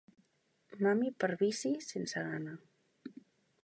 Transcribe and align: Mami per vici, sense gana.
Mami 0.85 1.11
per 1.25 1.31
vici, 1.43 1.75
sense 1.91 2.27
gana. 2.33 2.59